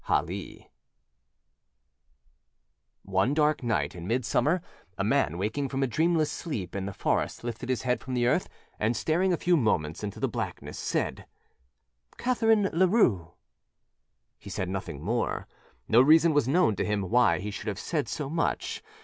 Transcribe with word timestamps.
â_Hali_. 0.07 0.65
ONE 3.03 3.35
dark 3.35 3.61
night 3.61 3.93
in 3.93 4.07
midsummer 4.07 4.59
a 4.97 5.03
man 5.03 5.37
waking 5.37 5.69
from 5.69 5.83
a 5.83 5.85
dreamless 5.85 6.31
sleep 6.31 6.75
in 6.75 6.89
a 6.89 6.91
forest 6.91 7.43
lifted 7.43 7.69
his 7.69 7.83
head 7.83 8.01
from 8.03 8.15
the 8.15 8.25
earth, 8.25 8.49
and 8.79 8.97
staring 8.97 9.31
a 9.31 9.37
few 9.37 9.55
moments 9.55 10.03
into 10.03 10.19
the 10.19 10.27
blackness, 10.27 10.79
said: 10.79 11.27
âCatherine 12.17 12.71
Larue.â 12.73 13.33
He 14.39 14.49
said 14.49 14.69
nothing 14.69 15.03
more; 15.03 15.45
no 15.87 16.01
reason 16.01 16.33
was 16.33 16.47
known 16.47 16.75
to 16.77 16.83
him 16.83 17.03
why 17.03 17.37
he 17.37 17.51
should 17.51 17.67
have 17.67 17.77
said 17.77 18.07
so 18.07 18.27
much. 18.27 18.81